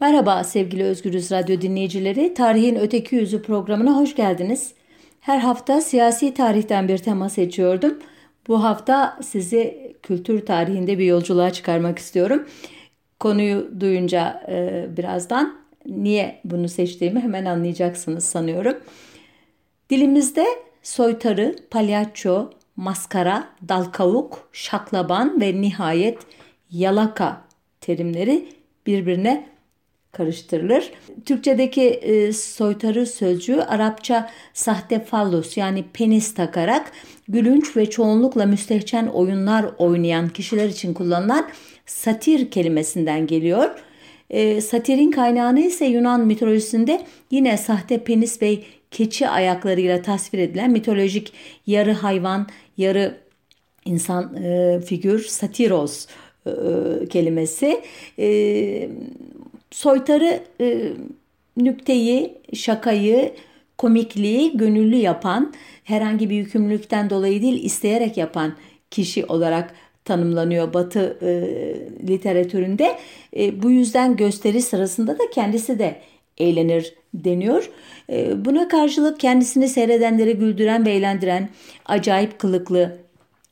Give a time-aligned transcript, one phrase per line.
[0.00, 2.34] Merhaba sevgili Özgürüz Radyo dinleyicileri.
[2.34, 4.74] Tarihin Öteki Yüzü programına hoş geldiniz.
[5.20, 7.98] Her hafta siyasi tarihten bir tema seçiyordum.
[8.48, 12.48] Bu hafta sizi kültür tarihinde bir yolculuğa çıkarmak istiyorum.
[13.20, 18.76] Konuyu duyunca e, birazdan niye bunu seçtiğimi hemen anlayacaksınız sanıyorum.
[19.90, 20.46] Dilimizde
[20.82, 26.18] soytarı, palyaço, maskara, dalkavuk, şaklaban ve nihayet
[26.70, 27.44] yalaka
[27.80, 28.48] terimleri
[28.86, 29.53] birbirine
[30.14, 30.92] karıştırılır.
[31.24, 36.92] Türkçedeki e, soytarı sözcüğü Arapça sahte fallus yani penis takarak
[37.28, 41.48] gülünç ve çoğunlukla müstehcen oyunlar oynayan kişiler için kullanılan
[41.86, 43.70] satir kelimesinden geliyor.
[44.30, 47.00] E, satirin kaynağını ise Yunan mitolojisinde
[47.30, 48.58] yine sahte penis ve
[48.90, 51.32] keçi ayaklarıyla tasvir edilen mitolojik
[51.66, 53.16] yarı hayvan, yarı
[53.84, 56.06] insan e, figür satiros
[56.46, 56.50] e,
[57.10, 57.80] kelimesi.
[59.74, 60.92] Soytarı e,
[61.56, 63.32] nükteyi, şakayı,
[63.78, 65.52] komikliği gönüllü yapan,
[65.84, 68.54] herhangi bir yükümlülükten dolayı değil isteyerek yapan
[68.90, 71.28] kişi olarak tanımlanıyor Batı e,
[72.08, 72.98] literatüründe.
[73.36, 76.00] E, bu yüzden gösteri sırasında da kendisi de
[76.38, 77.70] eğlenir deniyor.
[78.10, 81.48] E, buna karşılık kendisini seyredenleri güldüren ve eğlendiren
[81.86, 82.98] acayip kılıklı,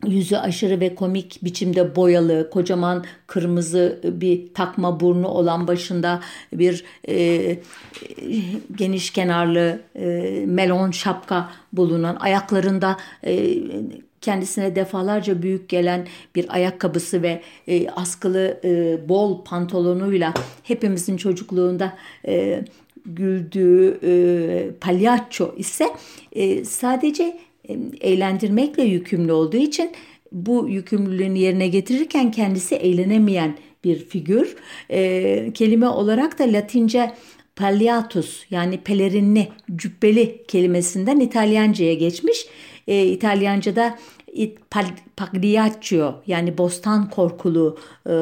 [0.06, 6.20] yüzü aşırı ve komik biçimde boyalı, kocaman kırmızı bir takma burnu olan başında
[6.52, 7.58] bir e,
[8.76, 10.04] geniş kenarlı e,
[10.46, 13.58] melon şapka bulunan, ayaklarında e,
[14.20, 21.92] kendisine defalarca büyük gelen bir ayakkabısı ve e, askılı e, bol pantolonuyla hepimizin çocukluğunda
[22.26, 22.64] e,
[23.06, 25.90] güldüğü e, palyaço ise
[26.32, 27.38] e, sadece
[28.00, 29.90] eğlendirmekle yükümlü olduğu için
[30.32, 34.56] bu yükümlülüğünü yerine getirirken kendisi eğlenemeyen bir figür.
[34.90, 37.12] E, kelime olarak da Latince
[37.56, 42.46] palliatus yani pelerinli, cübbeli kelimesinden İtalyanca'ya geçmiş.
[42.88, 43.98] E, İtalyanca'da
[45.16, 48.14] pagliaccio yani bostan korkulu e,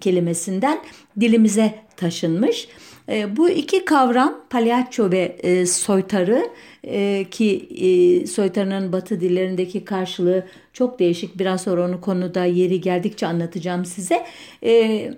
[0.00, 0.78] kelimesinden
[1.20, 2.68] dilimize taşınmış.
[3.12, 6.50] E, bu iki kavram palyaço ve e, soytarı
[6.84, 11.38] e, ki e, soytarının batı dillerindeki karşılığı çok değişik.
[11.38, 14.26] Biraz sonra onu konuda yeri geldikçe anlatacağım size.
[14.64, 15.10] E,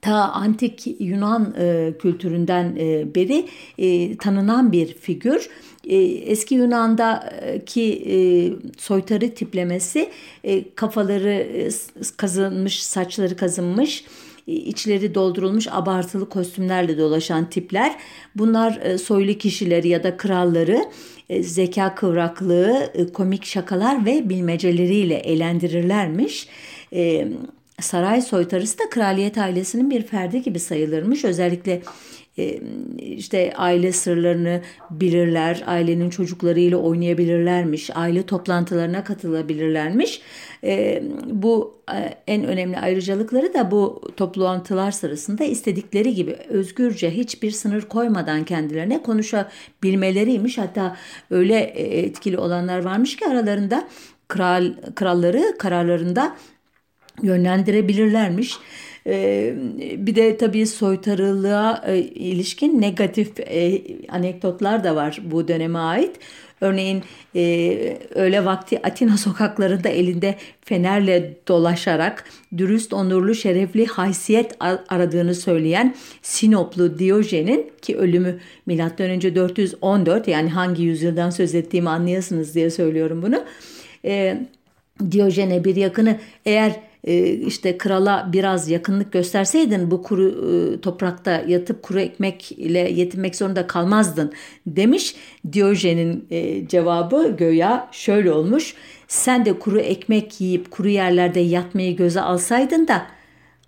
[0.00, 1.54] ta antik Yunan
[1.98, 2.76] kültüründen
[3.14, 3.46] beri
[4.16, 5.48] tanınan bir figür.
[6.26, 8.16] Eski Yunan'daki e,
[8.78, 10.08] soytarı tiplemesi
[10.74, 11.68] kafaları
[12.16, 14.04] kazınmış, saçları kazınmış,
[14.50, 17.96] içleri doldurulmuş abartılı kostümlerle dolaşan tipler.
[18.34, 20.84] Bunlar e, soylu kişileri ya da kralları
[21.28, 26.48] e, zeka kıvraklığı, e, komik şakalar ve bilmeceleriyle eğlendirirlermiş.
[27.80, 31.24] Saray soytarısı da kraliyet ailesinin bir ferdi gibi sayılırmış.
[31.24, 31.82] Özellikle
[32.98, 34.60] işte aile sırlarını
[34.90, 40.22] bilirler, ailenin çocuklarıyla oynayabilirlermiş, aile toplantılarına katılabilirlermiş.
[41.24, 41.82] Bu
[42.26, 50.58] en önemli ayrıcalıkları da bu toplantılar sırasında istedikleri gibi özgürce hiçbir sınır koymadan kendilerine konuşabilmeleriymiş.
[50.58, 50.96] Hatta
[51.30, 53.88] öyle etkili olanlar varmış ki aralarında
[54.28, 56.36] kral kralları kararlarında
[57.22, 58.58] yönlendirebilirlermiş.
[59.06, 59.54] Ee,
[59.96, 66.16] bir de tabii soytarılığa e, ilişkin negatif e, anekdotlar da var bu döneme ait.
[66.60, 67.02] Örneğin
[67.36, 72.24] e, öğle vakti Atina sokaklarında elinde fenerle dolaşarak
[72.56, 74.56] dürüst, onurlu, şerefli haysiyet
[74.88, 79.34] aradığını söyleyen Sinoplu Diyojen'in ki ölümü M.Ö.
[79.34, 83.44] 414 yani hangi yüzyıldan söz ettiğimi anlayasınız diye söylüyorum bunu.
[84.04, 84.40] E,
[85.10, 86.89] Diyojen'e bir yakını eğer
[87.46, 93.66] işte krala biraz yakınlık gösterseydin bu kuru e, toprakta yatıp kuru ekmek ile yetinmek zorunda
[93.66, 94.32] kalmazdın
[94.66, 95.16] demiş.
[95.52, 98.74] Diyojen'in e, cevabı göya şöyle olmuş.
[99.08, 103.06] Sen de kuru ekmek yiyip kuru yerlerde yatmayı göze alsaydın da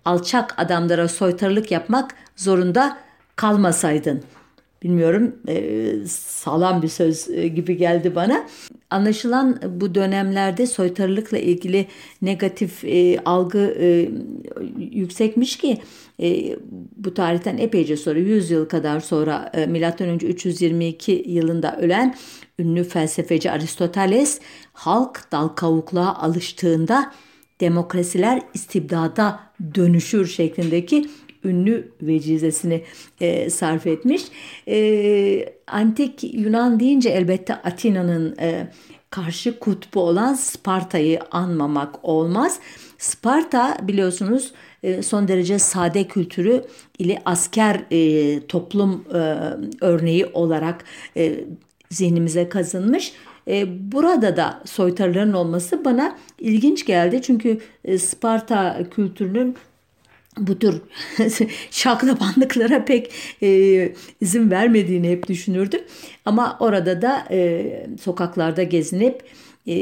[0.05, 2.97] alçak adamlara soytarılık yapmak zorunda
[3.35, 4.42] kalmasaydın.''
[4.83, 8.47] Bilmiyorum e, sağlam bir söz e, gibi geldi bana.
[8.89, 11.87] Anlaşılan bu dönemlerde soytarılıkla ilgili
[12.21, 14.09] negatif e, algı e,
[14.91, 15.77] yüksekmiş ki
[16.21, 16.57] e,
[16.95, 20.15] bu tarihten epeyce sonra 100 yıl kadar sonra e, M.Ö.
[20.15, 22.15] 322 yılında ölen
[22.59, 24.39] ünlü felsefeci Aristoteles
[24.73, 27.11] halk dal kavukluğa alıştığında
[27.61, 29.39] demokrasiler istibdada
[29.75, 31.09] dönüşür şeklindeki
[31.43, 32.83] ünlü vecizesini
[33.21, 34.23] e, sarf etmiş.
[34.67, 38.67] E, antik Yunan deyince elbette Atina'nın e,
[39.09, 42.59] karşı kutbu olan Sparta'yı anmamak olmaz.
[42.97, 44.51] Sparta biliyorsunuz
[44.83, 46.63] e, son derece sade kültürü
[46.99, 49.17] ile asker e, toplum e,
[49.81, 50.85] örneği olarak
[51.89, 53.13] zihnimize kazınmış.
[53.67, 57.21] Burada da soytarıların olması bana ilginç geldi.
[57.21, 57.59] Çünkü
[57.97, 59.55] Sparta kültürünün
[60.37, 60.81] bu tür
[61.71, 63.89] şaklabanlıklara pek e,
[64.21, 65.81] izin vermediğini hep düşünürdüm.
[66.25, 67.65] Ama orada da e,
[68.01, 69.23] sokaklarda gezinip
[69.67, 69.75] e,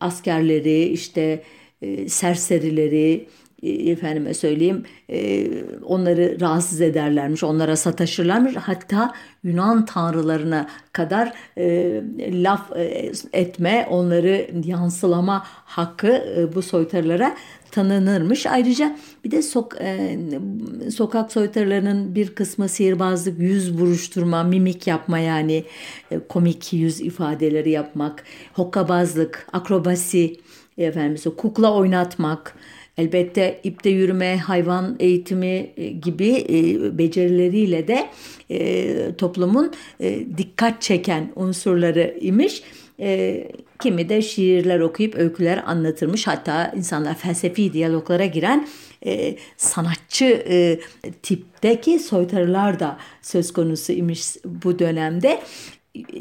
[0.00, 1.42] askerleri işte
[1.82, 3.26] e, serserileri
[3.62, 5.48] e, efendime söyleyeyim e,
[5.84, 8.56] onları rahatsız ederlermiş, onlara sataşırlarmış.
[8.56, 9.14] Hatta
[9.44, 12.72] Yunan tanrılarına kadar e, laf
[13.32, 16.24] etme, onları yansılama hakkı
[16.54, 17.36] bu soytarılara
[17.76, 18.46] tanınırmış.
[18.46, 20.18] Ayrıca bir de sok, e,
[20.94, 25.64] sokak soytarılarının bir kısmı sihirbazlık, yüz buruşturma, mimik yapma yani
[26.10, 30.36] e, komik yüz ifadeleri yapmak, hokkabazlık, akrobasi,
[30.78, 32.54] efendim, kukla oynatmak,
[32.98, 38.08] Elbette ipte yürüme, hayvan eğitimi e, gibi e, becerileriyle de
[38.50, 39.72] e, toplumun
[40.36, 42.62] dikkat çeken unsurları imiş.
[43.80, 46.26] Kimi de şiirler okuyup öyküler anlatırmış.
[46.26, 48.68] Hatta insanlar felsefi diyaloglara giren
[49.06, 50.80] e, sanatçı e,
[51.22, 55.40] tipteki soytarılar da söz konusu imiş bu dönemde.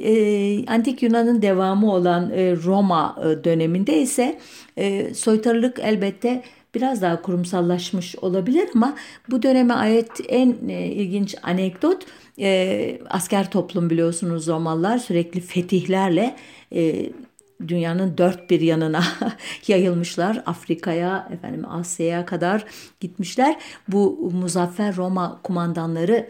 [0.04, 4.40] E, Antik Yunan'ın devamı olan e, Roma e, döneminde ise
[4.78, 6.44] e, soytarılık elbette
[6.76, 8.96] biraz daha kurumsallaşmış olabilir ama
[9.30, 12.06] bu döneme ait en ilginç anekdot
[13.10, 16.36] asker toplum biliyorsunuz Romalılar sürekli fetihlerle
[17.68, 19.04] dünyanın dört bir yanına
[19.68, 20.44] yayılmışlar.
[20.46, 22.66] Afrika'ya, efendim Asya'ya kadar
[23.00, 23.58] gitmişler.
[23.88, 26.30] Bu muzaffer Roma kumandanları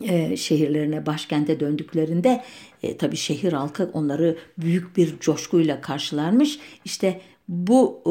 [0.00, 2.44] e, şehirlerine, başkente döndüklerinde
[2.82, 6.58] e, tabii şehir halkı onları büyük bir coşkuyla karşılarmış.
[6.84, 8.10] İşte bu e,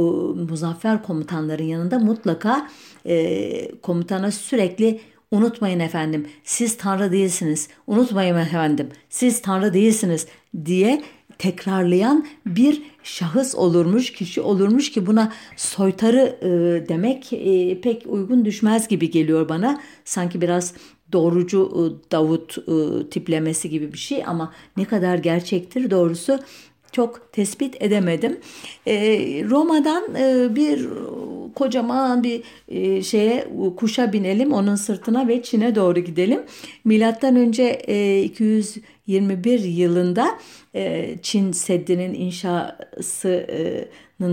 [0.51, 2.69] muzaffer komutanların yanında mutlaka
[3.05, 5.01] e, komutana sürekli
[5.31, 10.27] unutmayın efendim siz tanrı değilsiniz unutmayın efendim siz tanrı değilsiniz
[10.65, 11.03] diye
[11.39, 16.49] tekrarlayan bir şahıs olurmuş, kişi olurmuş ki buna soytarı e,
[16.89, 19.81] demek e, pek uygun düşmez gibi geliyor bana.
[20.05, 20.73] Sanki biraz
[21.11, 26.39] doğrucu e, Davut e, tiplemesi gibi bir şey ama ne kadar gerçektir doğrusu
[26.91, 28.39] çok tespit edemedim.
[28.87, 28.95] E,
[29.49, 30.87] Roma'dan e, bir
[31.55, 33.47] kocaman bir e, şeye
[33.77, 36.41] kuşa binelim, onun sırtına ve Çin'e doğru gidelim.
[36.83, 40.39] Milattan önce e, 221 yılında
[40.75, 43.87] e, Çin Seddi'nin inşasının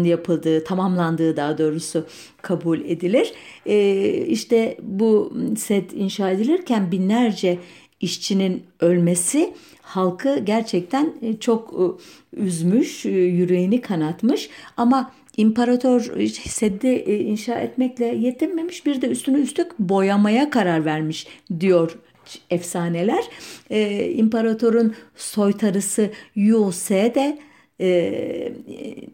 [0.05, 2.06] yapıldığı, tamamlandığı daha doğrusu
[2.43, 3.32] kabul edilir.
[3.67, 7.59] E, işte bu sed inşa edilirken binlerce
[8.00, 9.55] işçinin ölmesi
[9.87, 11.85] halkı gerçekten e, çok e,
[12.41, 16.00] üzmüş, e, yüreğini kanatmış ama imparator
[16.31, 21.27] seddi inşa etmekle yetinmemiş bir de üstünü üstlük boyamaya karar vermiş
[21.61, 21.99] diyor
[22.50, 23.25] efsaneler.
[23.71, 27.38] Ee, imparatorun soytarısı Yu Se de
[27.81, 28.53] e,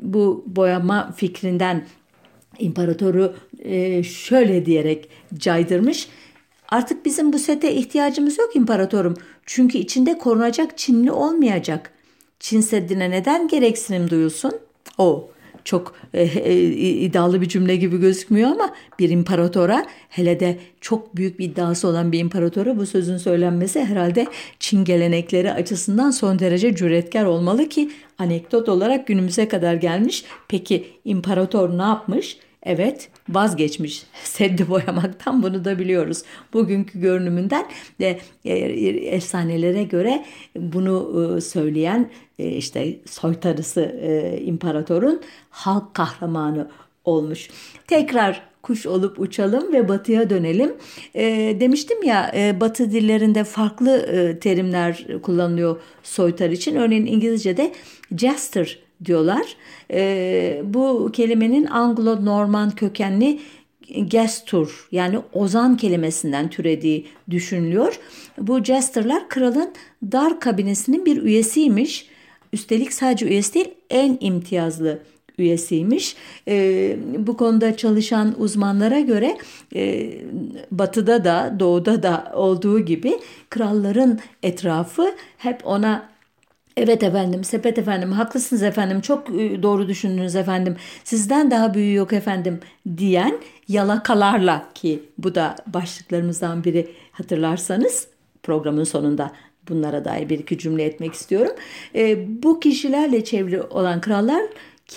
[0.00, 1.84] bu boyama fikrinden
[2.58, 6.08] imparatoru e, şöyle diyerek caydırmış.
[6.68, 9.16] Artık bizim bu sete ihtiyacımız yok imparatorum.
[9.46, 11.92] Çünkü içinde korunacak Çinli olmayacak.
[12.40, 14.52] Çin Seddi'ne neden gereksinim duyulsun?
[14.98, 15.28] O
[15.64, 21.38] çok e, e, iddialı bir cümle gibi gözükmüyor ama bir imparatora hele de çok büyük
[21.38, 24.26] bir iddiası olan bir imparatora bu sözün söylenmesi herhalde
[24.58, 30.24] Çin gelenekleri açısından son derece cüretkar olmalı ki anekdot olarak günümüze kadar gelmiş.
[30.48, 32.38] Peki imparator ne yapmış?
[32.62, 36.22] Evet vazgeçmiş seddi boyamaktan bunu da biliyoruz.
[36.52, 37.66] Bugünkü görünümünden
[38.00, 38.54] de e,
[39.16, 40.24] efsanelere göre
[40.56, 46.68] bunu e, söyleyen e, işte soytarısı e, imparatorun halk kahramanı
[47.04, 47.50] olmuş.
[47.86, 50.74] Tekrar kuş olup uçalım ve batıya dönelim.
[51.14, 56.76] E, demiştim ya e, batı dillerinde farklı e, terimler kullanılıyor soytar için.
[56.76, 57.72] Örneğin İngilizce'de
[58.16, 59.56] jester diyorlar.
[59.92, 63.40] E, bu kelimenin Anglo-Norman kökenli
[64.08, 68.00] gestur yani ozan kelimesinden türediği düşünülüyor.
[68.38, 69.72] Bu jesterlar kralın
[70.12, 72.06] dar kabinesinin bir üyesiymiş.
[72.52, 75.02] Üstelik sadece üyesi değil en imtiyazlı
[75.38, 76.16] üyesiymiş.
[76.48, 79.38] E, bu konuda çalışan uzmanlara göre
[79.74, 80.12] e,
[80.70, 83.18] batıda da doğuda da olduğu gibi
[83.50, 86.11] kralların etrafı hep ona
[86.76, 92.12] Evet efendim, sepet efendim, haklısınız efendim, çok e, doğru düşündünüz efendim, sizden daha büyüğü yok
[92.12, 92.60] efendim
[92.96, 93.38] diyen
[93.68, 98.08] yalakalarla ki bu da başlıklarımızdan biri hatırlarsanız
[98.42, 99.32] programın sonunda
[99.68, 101.56] bunlara dair bir iki cümle etmek istiyorum.
[101.94, 104.42] E, bu kişilerle çevri olan krallar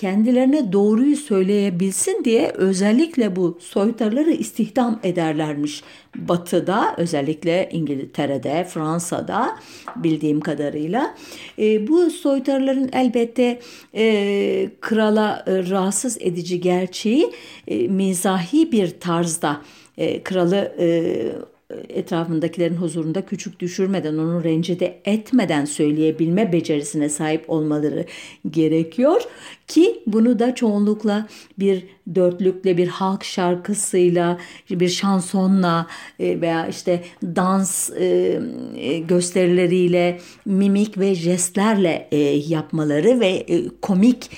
[0.00, 5.82] kendilerine doğruyu söyleyebilsin diye özellikle bu soytarıları istihdam ederlermiş.
[6.16, 9.56] Batı'da özellikle İngiltere'de, Fransa'da
[9.96, 11.14] bildiğim kadarıyla.
[11.58, 13.60] E, bu soytarıların elbette
[13.94, 17.32] e, krala e, rahatsız edici gerçeği
[17.68, 19.60] e, mizahi bir tarzda
[19.98, 21.26] e, kralı e,
[21.70, 28.04] etrafındakilerin huzurunda küçük düşürmeden, onu rencide etmeden söyleyebilme becerisine sahip olmaları
[28.50, 29.22] gerekiyor
[29.66, 31.26] ki bunu da çoğunlukla
[31.58, 34.38] bir dörtlükle, bir halk şarkısıyla,
[34.70, 35.86] bir şansonla
[36.20, 38.40] e, veya işte dans e,
[38.76, 42.08] e, gösterileriyle, mimik ve jestlerle
[42.48, 43.46] yapmaları ve
[43.82, 44.30] komik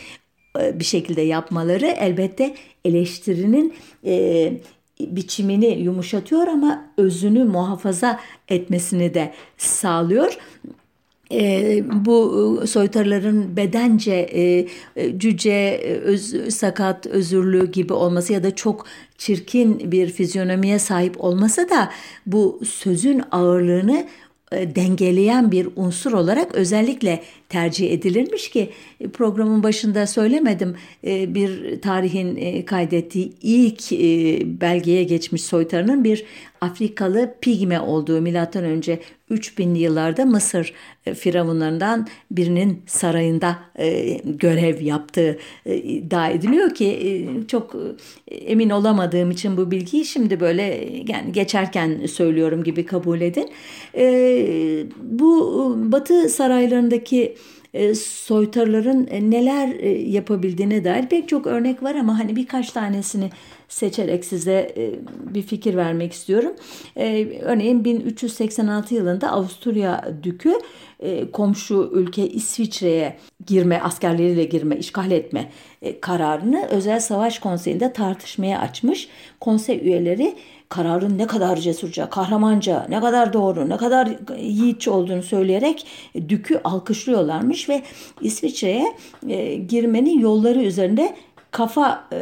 [0.56, 2.54] bir şekilde yapmaları elbette
[2.84, 3.74] eleştirinin
[5.00, 10.38] biçimini yumuşatıyor ama özünü muhafaza etmesini de sağlıyor.
[11.32, 14.66] E, bu soytarıların bedence e,
[15.18, 18.86] cüce, öz, sakat, özürlü gibi olması ya da çok
[19.18, 21.90] çirkin bir fizyonomiye sahip olmasa da
[22.26, 24.06] bu sözün ağırlığını
[24.52, 30.76] e, dengeleyen bir unsur olarak özellikle tercih edilirmiş ki e, programın başında söylemedim
[31.06, 33.90] e, bir tarihin kaydettiği ilk
[34.60, 36.24] belgeye geçmiş soytarının bir
[36.60, 39.00] Afrikalı pigme olduğu milattan önce
[39.30, 40.72] 3000'li yıllarda Mısır
[41.14, 43.58] firavunlarından birinin sarayında
[44.24, 47.76] görev yaptığı iddia ediliyor ki çok
[48.30, 53.50] emin olamadığım için bu bilgiyi şimdi böyle yani geçerken söylüyorum gibi kabul edin.
[55.02, 57.37] Bu Batı saraylarındaki e,
[57.94, 63.30] soytarıların e, neler e, yapabildiğine dair pek çok örnek var ama hani birkaç tanesini
[63.68, 64.74] seçerek size
[65.34, 66.52] bir fikir vermek istiyorum.
[67.42, 70.52] Örneğin 1386 yılında Avusturya Dükü
[71.32, 75.50] komşu ülke İsviçre'ye girme, askerleriyle girme, işgal etme
[76.00, 79.08] kararını özel savaş konseyinde tartışmaya açmış.
[79.40, 80.34] Konsey üyeleri
[80.68, 84.08] kararın ne kadar cesurca, kahramanca, ne kadar doğru, ne kadar
[84.38, 85.86] yiğitçe olduğunu söyleyerek
[86.28, 87.82] Dük'ü alkışlıyorlarmış ve
[88.20, 88.96] İsviçre'ye
[89.28, 91.16] e, girmenin yolları üzerinde
[91.50, 92.18] kafa e,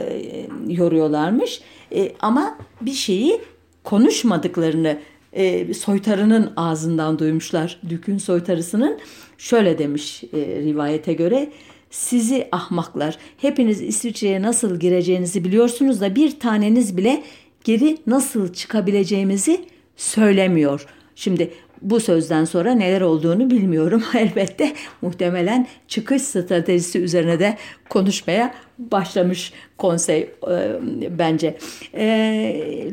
[0.68, 1.60] yoruyorlarmış.
[1.94, 3.40] E, ama bir şeyi
[3.84, 4.98] konuşmadıklarını
[5.32, 7.80] e, soytarının ağzından duymuşlar.
[7.88, 8.98] Dük'ün soytarısının
[9.38, 11.50] şöyle demiş e, rivayete göre
[11.90, 17.22] sizi ahmaklar hepiniz İsviçre'ye nasıl gireceğinizi biliyorsunuz da bir taneniz bile
[17.66, 19.64] geri nasıl çıkabileceğimizi
[19.96, 20.86] söylemiyor.
[21.14, 21.50] Şimdi
[21.82, 24.02] bu sözden sonra neler olduğunu bilmiyorum.
[24.14, 27.56] Elbette muhtemelen çıkış stratejisi üzerine de
[27.88, 30.28] konuşmaya başlamış konsey e,
[31.18, 31.58] bence.
[31.94, 32.06] E,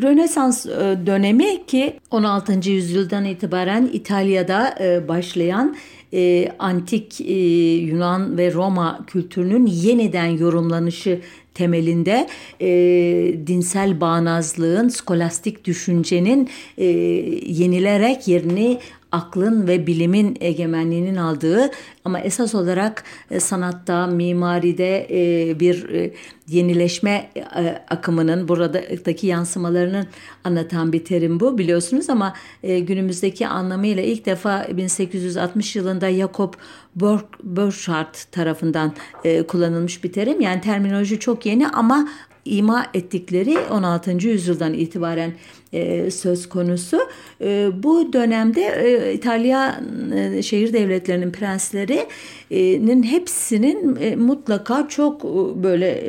[0.01, 2.69] Rönesans e, dönemi ki 16.
[2.69, 5.75] yüzyıldan itibaren İtalya'da e, başlayan
[6.13, 7.33] e, antik e,
[7.73, 11.21] Yunan ve Roma kültürünün yeniden yorumlanışı
[11.53, 12.27] temelinde
[12.61, 12.67] e,
[13.47, 16.85] dinsel bağnazlığın, skolastik düşüncenin e,
[17.45, 18.79] yenilerek yerini
[19.13, 21.71] aklın ve bilimin egemenliğinin aldığı
[22.05, 26.13] ama esas olarak e, sanatta, mimaride e, bir e,
[26.47, 27.29] yenileşme
[27.89, 30.07] akımının buradaki yansımalarının
[30.43, 32.33] anlatan bir terim bu biliyorsunuz ama
[32.63, 36.53] günümüzdeki anlamıyla ilk defa 1860 yılında Jakob
[36.95, 38.93] Burckhardt tarafından
[39.47, 40.41] kullanılmış bir terim.
[40.41, 42.09] Yani terminoloji çok yeni ama
[42.45, 44.11] ima ettikleri 16.
[44.11, 45.33] yüzyıldan itibaren
[45.73, 46.99] e, söz konusu.
[47.41, 49.81] E, bu dönemde e, İtalya
[50.41, 55.23] şehir devletlerinin prenslerinin hepsinin mutlaka çok
[55.63, 56.07] böyle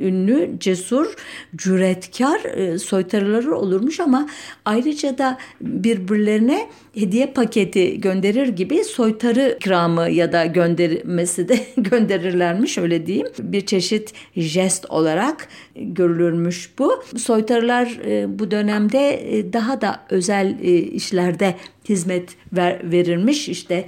[0.00, 1.14] ünlü, cesur,
[1.56, 4.28] cüretkar e, soytarıları olurmuş ama
[4.64, 13.06] ayrıca da birbirlerine hediye paketi gönderir gibi soytarı ikramı ya da göndermesi de gönderirlermiş öyle
[13.06, 13.26] diyeyim.
[13.38, 17.02] Bir çeşit jest olarak görülürmüş bu.
[17.16, 17.98] Soytarılar
[18.38, 21.54] bu dönemde e, daha da özel e, işlerde
[21.88, 23.48] hizmet ver, verilmiş.
[23.48, 23.84] İşte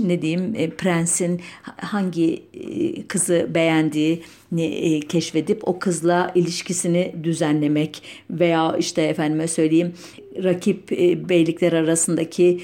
[0.00, 1.40] ne diyeyim prensin
[1.76, 2.42] hangi
[3.08, 9.92] kızı beğendiğini keşfedip o kızla ilişkisini düzenlemek veya işte efendime söyleyeyim
[10.44, 10.90] rakip
[11.28, 12.60] beylikler arasındaki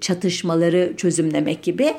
[0.00, 1.94] çatışmaları çözümlemek gibi.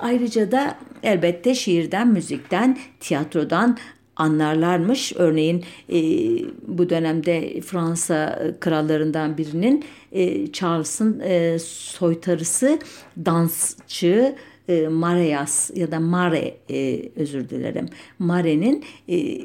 [0.00, 3.78] Ayrıca da elbette şiirden, müzikten, tiyatrodan
[4.20, 5.12] anlarlarmış.
[5.16, 5.98] Örneğin e,
[6.66, 12.78] bu dönemde Fransa krallarından birinin e, Charles'ın e, soytarısı,
[13.24, 14.34] dansçı,
[14.68, 17.88] e, Mareas ya da Mare e, özür dilerim.
[18.18, 19.40] Mare'nin e,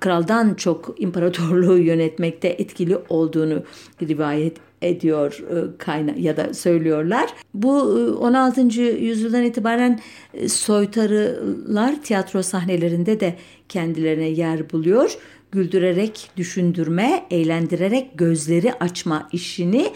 [0.00, 3.62] kraldan çok imparatorluğu yönetmekte etkili olduğunu
[4.02, 7.30] rivayet ediyor e, kayna ya da söylüyorlar.
[7.54, 7.80] Bu
[8.20, 8.60] 16.
[8.60, 10.00] E, yüzyıldan itibaren
[10.34, 13.34] e, soytarılar tiyatro sahnelerinde de
[13.68, 15.18] kendilerine yer buluyor
[15.52, 19.92] güldürerek düşündürme, eğlendirerek gözleri açma işini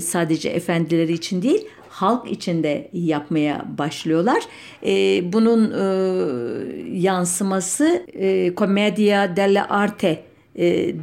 [0.00, 4.42] sadece efendileri için değil halk içinde yapmaya başlıyorlar.
[5.32, 5.70] bunun
[6.94, 10.24] yansıması e, Commedia dell'arte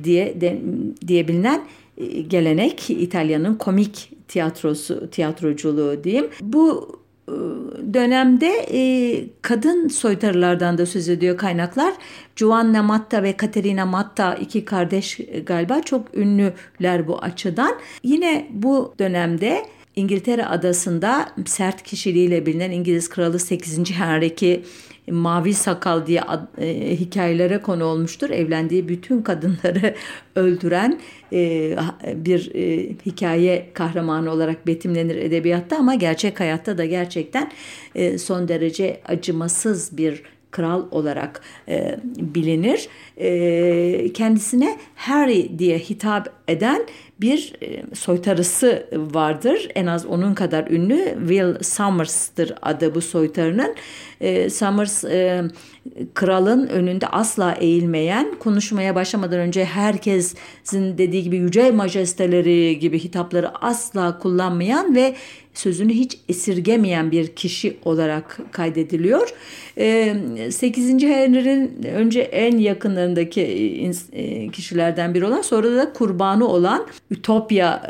[0.04, 0.62] diye de,
[1.08, 1.62] diye bilinen
[1.98, 6.30] e, gelenek İtalya'nın komik tiyatrosu tiyatroculuğu diyeyim.
[6.42, 7.01] Bu e,
[7.94, 8.82] dönemde e,
[9.42, 11.94] kadın soytarılardan da söz ediyor kaynaklar.
[12.36, 17.76] Giovanna Matta ve Caterina Matta iki kardeş galiba çok ünlüler bu açıdan.
[18.04, 23.92] Yine bu dönemde İngiltere adasında sert kişiliğiyle bilinen İngiliz kralı 8.
[23.92, 24.36] Henry
[25.12, 26.22] mavi sakal diye
[26.58, 28.30] e, hikayelere konu olmuştur.
[28.30, 29.96] Evlendiği bütün kadınları
[30.36, 31.00] öldüren
[31.34, 31.76] e,
[32.16, 37.52] bir e, hikaye kahramanı olarak betimlenir edebiyatta ama gerçek hayatta da gerçekten
[37.96, 42.90] e, son derece acımasız bir kral olarak e, bilinir.
[43.18, 46.86] E, kendisine Harry diye hitap eden
[47.22, 49.70] bir e, soytarısı vardır.
[49.76, 53.76] En az onun kadar ünlü Will Somers'tır adı bu soytarının.
[54.22, 55.44] E, Summers e,
[56.14, 64.20] kralın önünde asla eğilmeyen, konuşmaya başlamadan önce herkesin dediği gibi yüce majesteleri gibi hitapları asla
[64.20, 65.16] kullanmayan ve
[65.54, 69.34] sözünü hiç esirgemeyen bir kişi olarak kaydediliyor.
[70.52, 71.04] 8.
[71.04, 73.92] Henry'nin önce en yakınlarındaki
[74.54, 77.84] kişilerden biri olan sonra da kurbanı olan Ütopya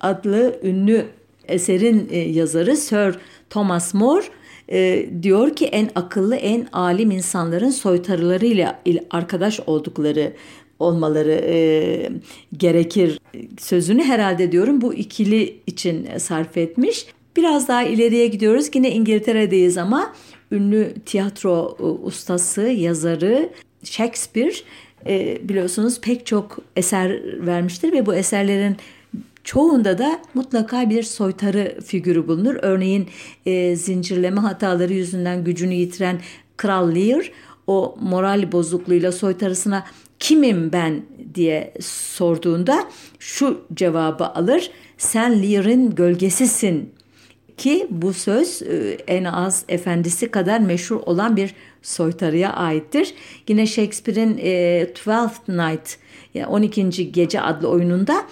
[0.00, 1.04] adlı ünlü
[1.48, 3.14] eserin yazarı Sir
[3.50, 4.24] Thomas More
[4.68, 10.32] e, diyor ki en akıllı, en alim insanların soytarılarıyla arkadaş oldukları
[10.78, 12.10] olmaları e,
[12.56, 13.20] gerekir
[13.58, 17.06] sözünü herhalde diyorum bu ikili için sarf etmiş.
[17.36, 18.70] Biraz daha ileriye gidiyoruz.
[18.74, 20.12] Yine İngiltere'deyiz ama
[20.52, 23.50] ünlü tiyatro e, ustası, yazarı
[23.84, 24.54] Shakespeare
[25.06, 28.76] e, biliyorsunuz pek çok eser vermiştir ve bu eserlerin
[29.44, 32.56] Çoğunda da mutlaka bir soytarı figürü bulunur.
[32.62, 33.08] Örneğin
[33.46, 36.20] e, zincirleme hataları yüzünden gücünü yitiren
[36.56, 37.30] Kral Lear
[37.66, 39.84] o moral bozukluğuyla soytarısına
[40.18, 41.02] kimim ben
[41.34, 42.84] diye sorduğunda
[43.18, 44.70] şu cevabı alır.
[44.98, 46.93] Sen Lear'ın gölgesisin
[47.56, 53.14] ki bu söz e, en az efendisi kadar meşhur olan bir soytarıya aittir.
[53.48, 55.96] Yine Shakespeare'in e, Twelfth Night
[56.34, 57.12] yani 12.
[57.12, 58.26] Gece adlı oyununda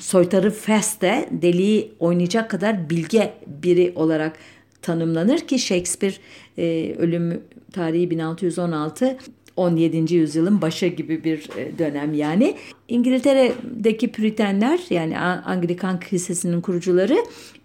[0.00, 4.36] soytarı Feste deliği oynayacak kadar bilge biri olarak
[4.82, 6.14] tanımlanır ki Shakespeare
[6.58, 9.18] e, ölüm tarihi 1616
[9.56, 10.14] 17.
[10.14, 12.54] yüzyılın başı gibi bir dönem yani.
[12.88, 17.16] İngiltere'deki Püritenler yani Anglikan Kilisesi'nin kurucuları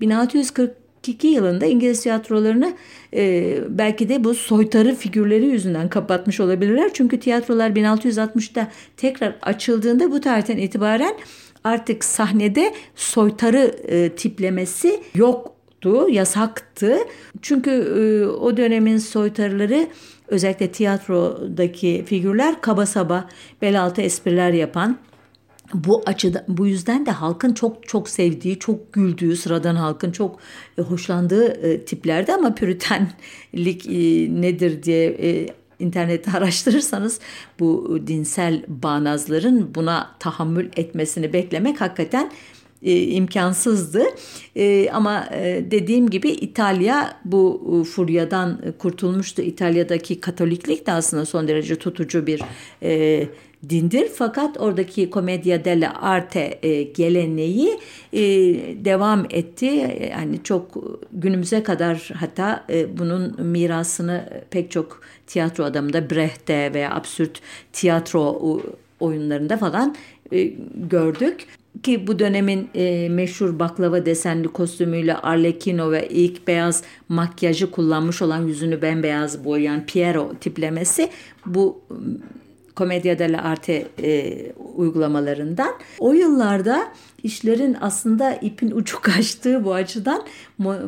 [0.02, 2.74] 1640 1942 yılında İngiliz tiyatrolarını
[3.13, 6.92] e, belki de bu soytarı figürleri yüzünden kapatmış olabilirler.
[6.94, 11.16] Çünkü tiyatrolar 1660'da tekrar açıldığında bu tarihten itibaren
[11.63, 16.98] artık sahnede soytarı e, tiplemesi yoktu, yasaktı.
[17.42, 19.88] Çünkü e, o dönemin soytarıları
[20.28, 23.30] özellikle tiyatrodaki figürler kaba saba
[23.62, 24.98] bel altı espriler yapan
[25.73, 30.39] bu açıda bu yüzden de halkın çok çok sevdiği, çok güldüğü, sıradan halkın çok
[30.78, 33.91] e, hoşlandığı e, tiplerde ama püritenlik e,
[34.41, 35.47] nedir diye e,
[35.80, 37.19] internette araştırırsanız
[37.60, 42.32] bu dinsel bağnazların buna tahammül etmesini beklemek hakikaten
[42.82, 44.04] e, imkansızdı.
[44.56, 49.41] E, ama e, dediğim gibi İtalya bu e, furyadan kurtulmuştu.
[49.41, 52.41] İtalya'daki Katoliklik de aslında son derece tutucu bir
[52.84, 53.28] e,
[53.69, 54.08] dindir.
[54.15, 57.80] Fakat oradaki komedya delle arte e, geleneği
[58.13, 58.21] e,
[58.86, 59.65] devam etti.
[60.12, 60.71] Yani çok
[61.12, 67.41] günümüze kadar hatta e, bunun mirasını pek çok tiyatro adamında Brecht'te veya absürt
[67.73, 68.41] tiyatro
[68.99, 69.95] oyunlarında falan
[70.32, 70.54] e,
[70.89, 71.47] gördük
[71.84, 78.47] ki bu dönemin e, meşhur baklava desenli kostümüyle Arlecchino ve ilk beyaz makyajı kullanmış olan
[78.47, 81.10] yüzünü bembeyaz boyayan Piero tiplemesi
[81.45, 81.82] bu
[82.75, 85.73] Komedya dell'arte e, uygulamalarından.
[85.99, 90.25] O yıllarda işlerin aslında ipin ucu kaçtığı bu açıdan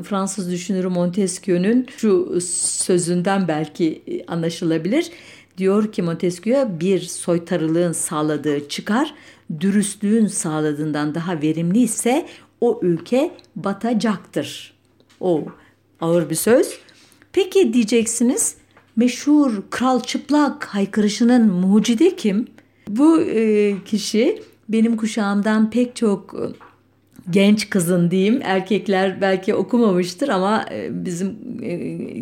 [0.04, 5.12] Fransız düşünürü Montesquieu'nun şu sözünden belki e, anlaşılabilir.
[5.58, 9.14] Diyor ki Montesquieu bir soytarılığın sağladığı çıkar,
[9.60, 12.26] dürüstlüğün sağladığından daha verimli ise
[12.62, 14.74] o ülke batacaktır.
[15.20, 15.46] O
[16.02, 16.80] ağır bir söz
[17.36, 18.56] Peki diyeceksiniz
[18.96, 22.48] meşhur Kral Çıplak haykırışının mucidi kim?
[22.88, 26.36] Bu e, kişi benim kuşağımdan pek çok
[27.30, 28.40] genç kızın diyeyim.
[28.44, 31.74] Erkekler belki okumamıştır ama e, bizim e,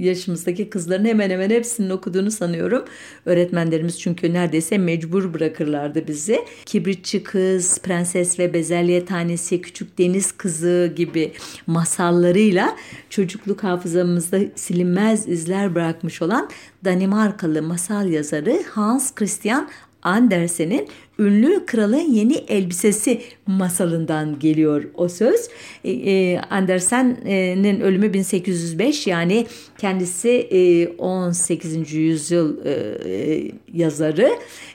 [0.07, 2.85] yaşımızdaki kızların hemen hemen hepsinin okuduğunu sanıyorum.
[3.25, 6.39] Öğretmenlerimiz çünkü neredeyse mecbur bırakırlardı bizi.
[6.65, 11.31] Kibritçi Kız, Prenses ve Bezelye Tanesi, Küçük Deniz Kızı gibi
[11.67, 12.75] masallarıyla
[13.09, 16.49] çocukluk hafızamızda silinmez izler bırakmış olan
[16.85, 19.69] Danimarkalı masal yazarı Hans Christian
[20.03, 20.87] Andersen'in
[21.19, 25.49] ünlü kralın yeni elbisesi masalından geliyor o söz.
[25.83, 29.45] E, e Andersen'in ölümü 1805 yani
[29.77, 31.93] kendisi e, 18.
[31.93, 34.29] yüzyıl e, yazarı.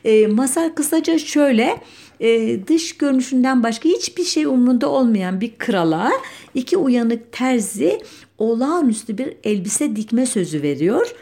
[0.05, 1.77] E, masal kısaca şöyle
[2.21, 6.11] e, dış görünüşünden başka hiçbir şey umurunda olmayan bir krala
[6.55, 8.01] iki uyanık terzi
[8.39, 11.15] olağanüstü bir elbise dikme sözü veriyor.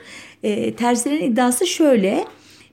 [0.43, 2.25] E, terzilerin iddiası şöyle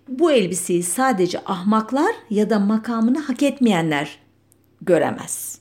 [0.08, 4.20] bu elbiseyi sadece ahmaklar ya da makamını hak etmeyenler
[4.82, 5.60] göremez.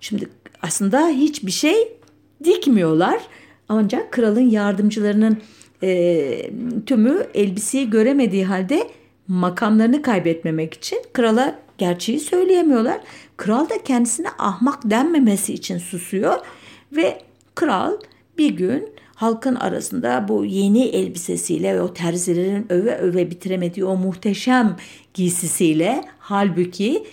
[0.00, 0.28] Şimdi
[0.62, 1.98] aslında hiçbir şey
[2.44, 3.20] dikmiyorlar.
[3.68, 5.38] Ancak kralın yardımcılarının
[5.82, 6.50] e,
[6.86, 8.90] tümü elbiseyi göremediği halde
[9.28, 13.00] makamlarını kaybetmemek için krala gerçeği söyleyemiyorlar.
[13.36, 16.38] Kral da kendisine ahmak denmemesi için susuyor
[16.92, 17.22] ve
[17.54, 17.92] kral
[18.38, 24.76] bir gün halkın arasında bu yeni elbisesiyle ve o terzilerin öve öve bitiremediği o muhteşem
[25.14, 27.04] giysisiyle halbuki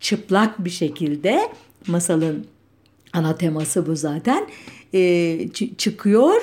[0.00, 1.48] çıplak bir şekilde
[1.86, 2.46] masalın
[3.12, 4.46] ana teması bu zaten
[4.94, 6.42] e, çıkıyor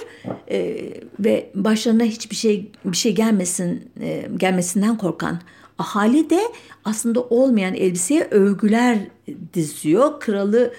[0.52, 0.78] e,
[1.20, 5.42] ve başlarına hiçbir şey bir şey gelmesin e, gelmesinden korkan
[5.78, 6.42] ahali de
[6.86, 8.98] aslında olmayan elbiseye övgüler
[9.54, 10.20] diziyor.
[10.20, 10.74] Kralı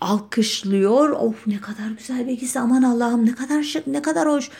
[0.00, 1.10] alkışlıyor.
[1.10, 4.50] Of ne kadar güzel bir giysi aman Allah'ım ne kadar şık ne kadar hoş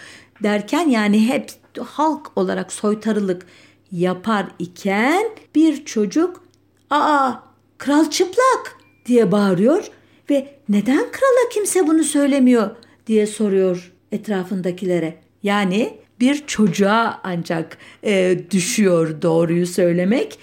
[0.43, 3.47] derken yani hep halk olarak soytarılık
[3.93, 5.25] yapar iken
[5.55, 6.43] bir çocuk
[6.91, 7.33] aa
[7.79, 9.85] kral çıplak diye bağırıyor
[10.31, 12.71] ve neden krala kimse bunu söylemiyor
[13.07, 15.19] diye soruyor etrafındakilere.
[15.43, 20.39] Yani bir çocuğa ancak e, düşüyor doğruyu söylemek.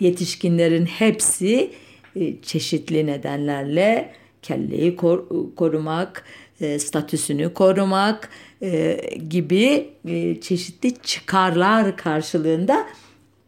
[0.00, 1.70] Yetişkinlerin hepsi
[2.16, 4.12] e, çeşitli nedenlerle
[4.42, 5.24] kelleyi kor,
[5.56, 6.24] korumak,
[6.60, 8.28] e, statüsünü korumak
[8.62, 12.86] e, gibi e, çeşitli çıkarlar karşılığında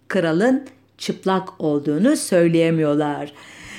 [0.08, 0.64] kralın
[0.98, 3.32] çıplak olduğunu söyleyemiyorlar.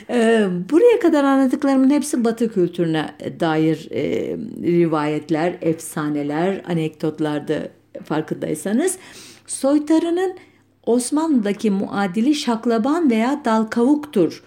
[0.10, 7.72] E, buraya kadar anlattıklarımın hepsi Batı kültürüne dair e, rivayetler, efsaneler, anekdotlardı
[8.04, 8.98] farkındaysanız.
[9.48, 10.36] Soytarının
[10.86, 14.44] Osmanlı'daki muadili şaklaban veya dal kavuktur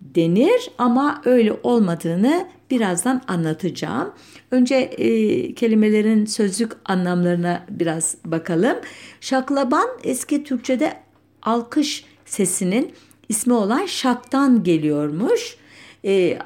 [0.00, 4.12] denir ama öyle olmadığını birazdan anlatacağım.
[4.50, 8.76] Önce e, kelimelerin sözlük anlamlarına biraz bakalım.
[9.20, 10.96] Şaklaban eski Türkçe'de
[11.42, 12.92] alkış sesinin
[13.28, 15.56] ismi olan şaktan geliyormuş.
[16.04, 16.38] E,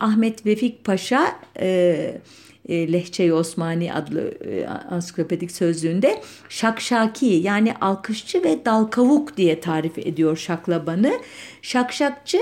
[0.00, 2.20] Ahmet Vefik Paşa e,
[2.68, 10.36] e, Lehçe-i Osmani adlı e, ansiklopedik sözlüğünde şakşaki yani alkışçı ve dalkavuk diye tarif ediyor
[10.36, 11.12] şaklabanı.
[11.62, 12.38] Şakşakçı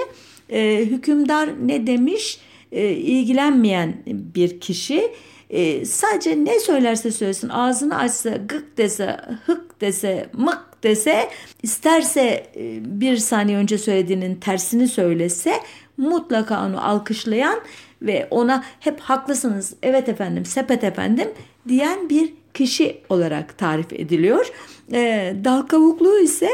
[0.51, 2.41] e, hükümdar ne demiş
[2.73, 5.13] e, ilgilenmeyen bir kişi
[5.51, 11.29] e, sadece ne söylerse söylesin ağzını açsa gık dese hık dese mık dese
[11.63, 15.55] isterse e, bir saniye önce söylediğinin tersini söylese
[15.97, 17.61] mutlaka onu alkışlayan
[18.03, 21.29] ve ona hep haklısınız evet efendim sepet efendim
[21.69, 24.53] diyen bir kişi olarak tarif ediliyor.
[24.93, 26.49] E, dal kavukluğu ise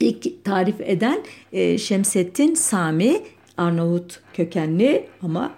[0.00, 3.22] ilk tarif eden e, Şemsettin Sami
[3.56, 5.54] Arnavut kökenli ama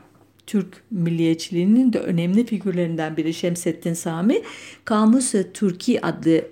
[0.47, 4.43] Türk milliyetçiliğinin de önemli figürlerinden biri Şemsettin Sami.
[4.85, 6.45] Kamus-ı Türki adlı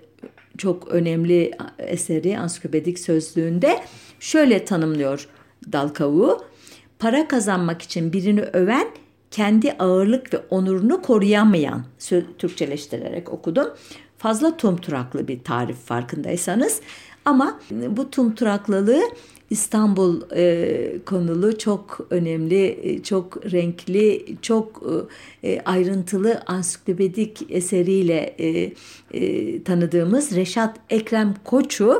[0.58, 3.80] çok önemli eseri ansiklopedik sözlüğünde
[4.20, 5.28] şöyle tanımlıyor
[5.72, 6.44] dal kavuğu.
[6.98, 8.86] Para kazanmak için birini öven
[9.30, 11.84] kendi ağırlık ve onurunu koruyamayan
[12.38, 13.68] Türkçeleştirerek okudum.
[14.18, 16.80] Fazla tumturaklı bir tarif farkındaysanız
[17.24, 19.02] ama bu tumturaklılığı
[19.50, 24.82] İstanbul e, konulu çok önemli, e, çok renkli, çok
[25.44, 28.72] e, ayrıntılı ansiklopedik eseriyle e,
[29.12, 31.98] e, tanıdığımız Reşat Ekrem Koç'u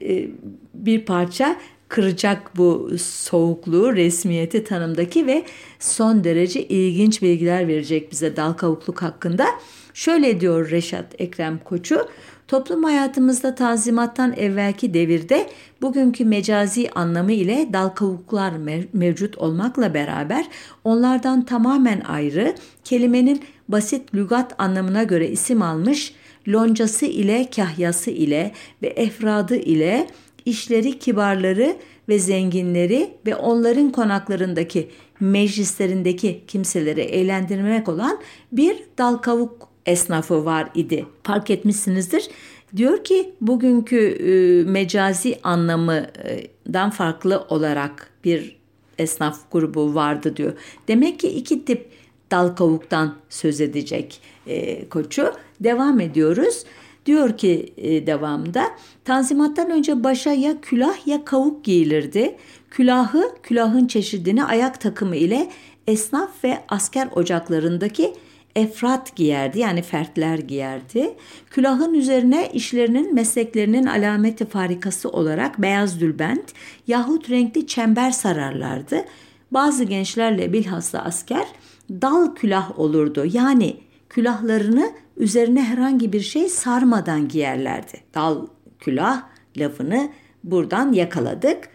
[0.00, 0.28] e,
[0.74, 1.56] bir parça
[1.88, 5.44] kıracak bu soğukluğu, resmiyeti tanımdaki ve
[5.78, 9.46] son derece ilginç bilgiler verecek bize dal kavukluk hakkında.
[9.94, 12.08] Şöyle diyor Reşat Ekrem Koçu,
[12.48, 15.48] Toplum hayatımızda tanzimattan evvelki devirde
[15.82, 18.52] bugünkü mecazi anlamı ile dal kavuklar
[18.92, 20.48] mevcut olmakla beraber
[20.84, 26.14] onlardan tamamen ayrı kelimenin basit lügat anlamına göre isim almış,
[26.48, 30.06] loncası ile kahyası ile ve efradı ile
[30.44, 31.76] işleri kibarları
[32.08, 38.20] ve zenginleri ve onların konaklarındaki meclislerindeki kimseleri eğlendirmek olan
[38.52, 41.06] bir dal kavuk esnafı var idi.
[41.22, 42.28] Fark etmişsinizdir.
[42.76, 44.30] Diyor ki bugünkü e,
[44.70, 48.56] mecazi anlamından farklı olarak bir
[48.98, 50.52] esnaf grubu vardı diyor.
[50.88, 51.90] Demek ki iki tip
[52.30, 55.32] dal kavuktan söz edecek e, koçu.
[55.60, 56.64] Devam ediyoruz.
[57.06, 58.64] Diyor ki e, devamda
[59.04, 62.36] Tanzimattan önce başa ya külah ya kavuk giyilirdi.
[62.70, 65.50] Külahı, külahın çeşidini ayak takımı ile
[65.86, 68.14] esnaf ve asker ocaklarındaki
[68.58, 71.14] efrat giyerdi yani fertler giyerdi.
[71.50, 76.52] Külahın üzerine işlerinin mesleklerinin alameti farikası olarak beyaz dülbent
[76.86, 79.04] yahut renkli çember sararlardı.
[79.50, 81.46] Bazı gençlerle bilhassa asker
[81.90, 83.24] dal külah olurdu.
[83.32, 83.76] Yani
[84.08, 88.00] külahlarını üzerine herhangi bir şey sarmadan giyerlerdi.
[88.14, 88.46] Dal
[88.80, 89.22] külah
[89.56, 90.08] lafını
[90.44, 91.68] buradan yakaladık.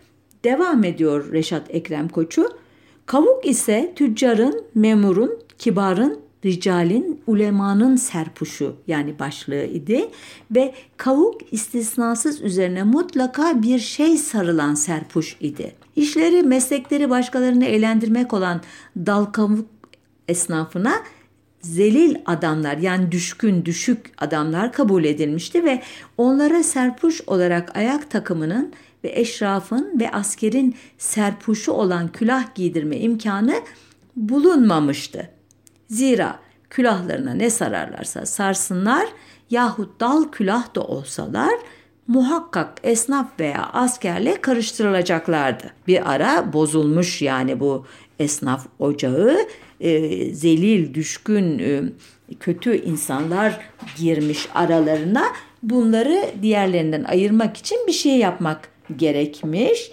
[0.43, 2.49] Devam ediyor Reşat Ekrem Koçu.
[3.05, 10.09] Kavuk ise tüccarın, memurun, kibarın, ricalin, ulemanın serpuşu yani başlığı idi
[10.51, 15.75] ve kavuk istisnasız üzerine mutlaka bir şey sarılan serpuş idi.
[15.95, 18.61] İşleri, meslekleri başkalarını eğlendirmek olan
[18.97, 19.67] dal kavuk
[20.27, 20.93] esnafına
[21.61, 25.81] zelil adamlar yani düşkün düşük adamlar kabul edilmişti ve
[26.17, 33.55] onlara serpuş olarak ayak takımının ve eşrafın ve askerin serpuşu olan külah giydirme imkanı
[34.15, 35.32] bulunmamıştı.
[35.93, 39.05] Zira külahlarına ne sararlarsa sarsınlar
[39.49, 41.53] yahut dal külah da olsalar
[42.07, 45.63] muhakkak esnaf veya askerle karıştırılacaklardı.
[45.87, 47.85] Bir ara bozulmuş yani bu
[48.19, 49.37] esnaf ocağı
[49.79, 51.81] e, zelil, düşkün, e,
[52.39, 53.59] kötü insanlar
[53.97, 55.25] girmiş aralarına.
[55.63, 59.91] Bunları diğerlerinden ayırmak için bir şey yapmak gerekmiş.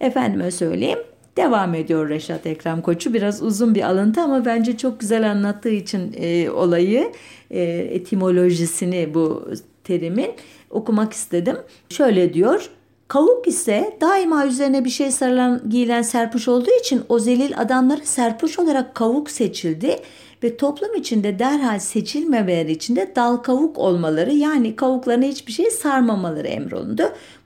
[0.00, 0.98] Efendime söyleyeyim
[1.36, 3.14] Devam ediyor Reşat Ekrem Koçu.
[3.14, 7.12] Biraz uzun bir alıntı ama bence çok güzel anlattığı için e, olayı,
[7.50, 9.48] e, etimolojisini bu
[9.84, 10.30] terimin
[10.70, 11.56] okumak istedim.
[11.88, 12.70] Şöyle diyor.
[13.08, 18.58] Kavuk ise daima üzerine bir şey sarılan giyilen serpuş olduğu için o zelil adamları serpuş
[18.58, 19.96] olarak kavuk seçildi
[20.42, 26.48] ve toplum içinde derhal seçilmemeleri için de dal kavuk olmaları yani kavuklarına hiçbir şey sarmamaları
[26.48, 27.02] emrolundu.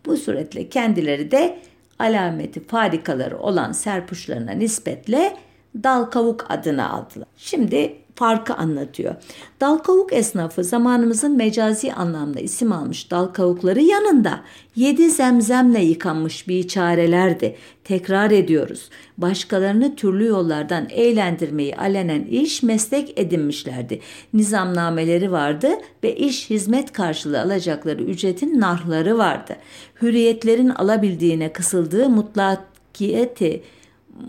[0.07, 1.59] Bu suretle kendileri de
[2.01, 5.37] alameti farikaları olan serpuşlarına nispetle
[5.75, 7.29] dal kavuk adını aldılar.
[7.37, 9.15] Şimdi farkı anlatıyor.
[9.61, 9.79] Dal
[10.13, 14.41] esnafı zamanımızın mecazi anlamda isim almış dal kavukları yanında
[14.77, 17.57] yedi zemzemle yıkanmış bir çarelerdi.
[17.85, 18.89] Tekrar ediyoruz.
[19.19, 24.01] Başkalarını türlü yollardan eğlendirmeyi alenen iş meslek edinmişlerdi.
[24.35, 25.69] Nizamnameleri vardı
[26.05, 29.57] ve iş hizmet karşılığı alacakları ücretin narhları vardı.
[30.03, 33.63] Hürriyetlerin alabildiğine kısıldığı mutlakiyeti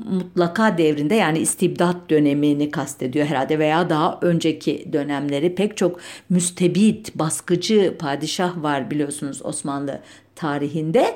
[0.10, 6.00] mutlaka devrinde yani istibdat dönemini kastediyor herhalde veya daha önceki dönemleri pek çok
[6.30, 10.00] müstebit, baskıcı padişah var biliyorsunuz Osmanlı
[10.36, 11.16] tarihinde.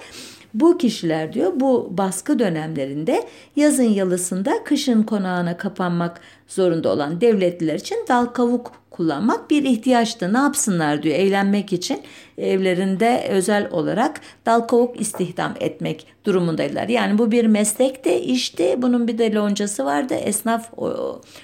[0.55, 7.97] Bu kişiler diyor bu baskı dönemlerinde yazın yalısında kışın konağına kapanmak zorunda olan devletliler için
[8.09, 10.33] dal kavuk kullanmak bir ihtiyaçtı.
[10.33, 12.01] Ne yapsınlar diyor eğlenmek için
[12.37, 16.87] evlerinde özel olarak dal kavuk istihdam etmek durumundaydılar.
[16.87, 18.75] Yani bu bir meslekte işti.
[18.77, 20.13] Bunun bir de loncası vardı.
[20.13, 20.71] Esnaf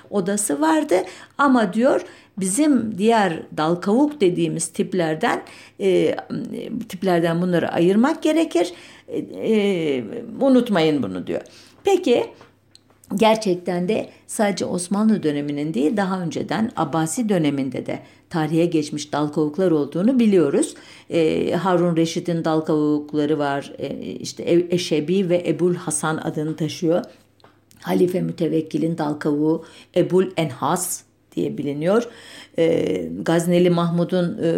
[0.09, 0.95] odası vardı.
[1.37, 2.01] Ama diyor
[2.37, 5.41] bizim diğer dal kavuk dediğimiz tiplerden
[5.79, 6.15] e,
[6.89, 8.73] tiplerden bunları ayırmak gerekir.
[9.07, 10.03] E, e,
[10.41, 11.41] unutmayın bunu diyor.
[11.83, 12.25] Peki
[13.15, 19.71] gerçekten de sadece Osmanlı döneminin değil daha önceden Abbasi döneminde de tarihe geçmiş dal kavuklar
[19.71, 20.75] olduğunu biliyoruz.
[21.09, 23.73] E, Harun Reşit'in dal kavukları var.
[23.77, 27.01] E, işte Eşebi ve Ebul Hasan adını taşıyor.
[27.81, 29.65] Halife Mütevekkil'in dal kavuğu
[29.95, 31.03] Ebul Enhas
[31.35, 32.03] diye biliniyor.
[32.57, 34.51] E, Gazneli Mahmud'un e,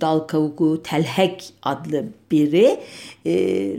[0.00, 2.80] dal kavuğu Telhek adlı biri.
[3.26, 3.76] E,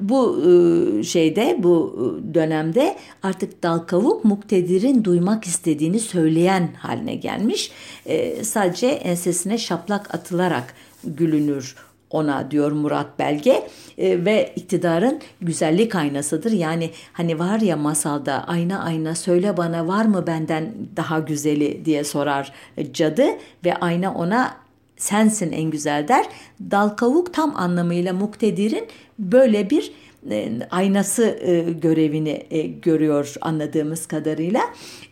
[0.00, 7.70] bu e, şeyde bu dönemde artık dal kavuk muktedirin duymak istediğini söyleyen haline gelmiş.
[8.06, 11.76] E, sadece ensesine şaplak atılarak gülünür
[12.12, 16.52] ona diyor Murat Belge e, ve iktidarın güzellik aynasıdır.
[16.52, 22.04] Yani hani var ya masalda ayna ayna söyle bana var mı benden daha güzeli diye
[22.04, 22.52] sorar
[22.92, 23.26] cadı
[23.64, 24.62] ve ayna ona
[24.96, 26.26] sensin en güzel der.
[26.70, 28.86] Dal kavuk tam anlamıyla muktedirin
[29.18, 29.92] böyle bir
[30.30, 34.60] e, aynası e, görevini e, görüyor anladığımız kadarıyla.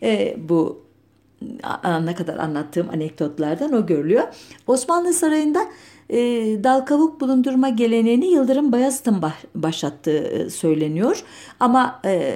[0.03, 0.81] E, bu
[2.03, 4.23] ne kadar anlattığım anekdotlardan o görülüyor.
[4.67, 5.67] Osmanlı Sarayı'nda
[6.11, 6.19] e,
[6.63, 9.15] dal kavuk bulundurma geleneğini Yıldırım Bayezid'in
[9.55, 11.23] başlattığı e, söyleniyor.
[11.59, 12.35] Ama e,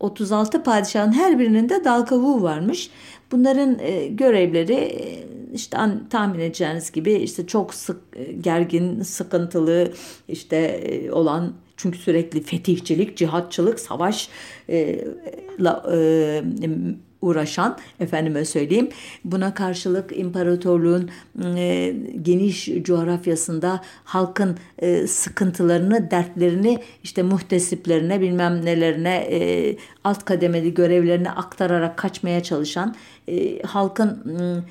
[0.00, 2.90] 36 e, padişahın her birinin de dal kavuğu varmış.
[3.32, 8.00] Bunların e, görevleri e, işte an, tahmin edeceğiniz gibi işte çok sık
[8.40, 9.92] gergin, sıkıntılı
[10.28, 14.28] işte e, olan çünkü sürekli fetihçilik, cihatçılık, savaş
[14.68, 14.76] e,
[15.92, 16.42] e,
[17.22, 18.88] uğraşan efendime söyleyeyim
[19.24, 21.10] buna karşılık imparatorluğun
[21.56, 31.30] e, geniş coğrafyasında halkın e, sıkıntılarını dertlerini işte muhtesiplerine bilmem nelerine e, alt kademeli görevlerini
[31.30, 32.94] aktararak kaçmaya çalışan
[33.28, 34.62] e, halkın e,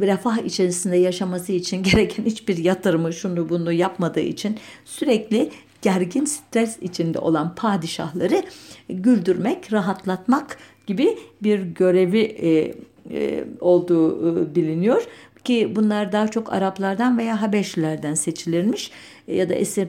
[0.00, 5.50] refah içerisinde yaşaması için gereken hiçbir yatırımı şunu bunu yapmadığı için sürekli
[5.82, 8.42] gergin stres içinde olan padişahları
[8.88, 12.74] güldürmek, rahatlatmak gibi bir görevi e,
[13.10, 15.02] e, olduğu e, biliniyor.
[15.44, 18.90] Ki bunlar daha çok Araplardan veya Habeşlilerden seçilirmiş
[19.28, 19.88] e, ya da esir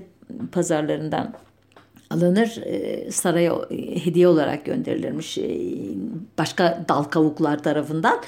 [0.52, 1.34] pazarlarından
[2.10, 3.54] alınır e, saraya
[4.04, 5.60] hediye olarak gönderilirmiş e,
[6.38, 8.22] başka dal kavuklar tarafından.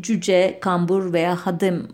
[0.00, 1.88] Cüce, kambur veya hadım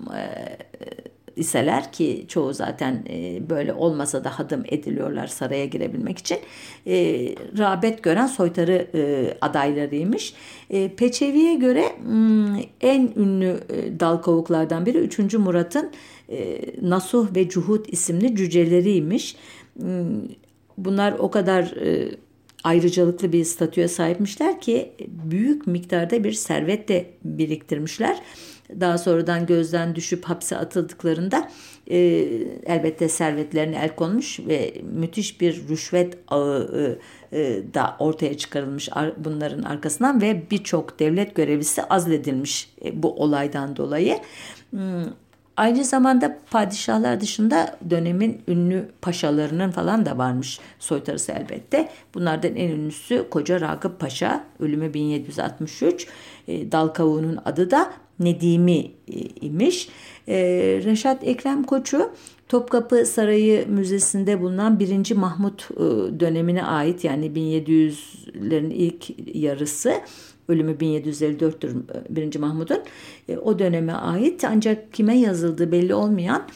[1.37, 6.39] iseler ki çoğu zaten e, böyle olmasa da hadım ediliyorlar saraya girebilmek için
[6.87, 6.95] e,
[7.59, 10.35] rağbet gören soytarı e, adaylarıymış.
[10.97, 13.61] Peçevi'ye göre m, en ünlü
[14.01, 15.35] dal kavuklardan biri 3.
[15.35, 15.91] Murat'ın
[16.83, 19.37] Nasuh ve Cuhud isimli cüceleriymiş.
[19.77, 20.05] M,
[20.79, 21.75] bunlar o kadar
[22.65, 28.23] ayrıcalıklı bir statüye sahipmişler ki büyük miktarda bir servet de biriktirmişler
[28.81, 31.51] daha sonradan gözden düşüp hapse atıldıklarında
[31.91, 31.99] e,
[32.67, 36.99] elbette servetlerine el konmuş ve müthiş bir rüşvet ağı
[37.33, 43.77] e, e, da ortaya çıkarılmış bunların arkasından ve birçok devlet görevlisi azledilmiş e, bu olaydan
[43.77, 44.19] dolayı.
[45.57, 51.89] Aynı zamanda padişahlar dışında dönemin ünlü paşalarının falan da varmış soytarısı elbette.
[52.15, 56.07] Bunlardan en ünlüsü Koca Ragıp Paşa, ölümü 1763.
[56.49, 56.89] E, dal
[57.45, 59.89] adı da Nedimi e, imiş.
[60.29, 60.37] E,
[60.85, 62.11] Reşat Ekrem Koçu
[62.49, 65.15] Topkapı Sarayı Müzesi'nde bulunan 1.
[65.15, 65.81] Mahmut e,
[66.21, 69.95] dönemine ait yani 1700'lerin ilk yarısı
[70.49, 71.77] ölümü 1754'tür
[72.09, 72.39] 1.
[72.39, 72.81] Mahmut'un
[73.43, 76.49] o döneme ait ancak kime yazıldığı belli olmayan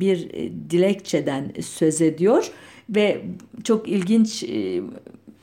[0.00, 0.30] bir
[0.70, 2.52] dilekçeden söz ediyor
[2.90, 3.22] ve
[3.64, 4.42] çok ilginç